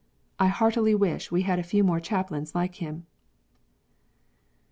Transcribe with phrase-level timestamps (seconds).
[0.39, 3.05] I heartily wish we had a few more chaplains like him.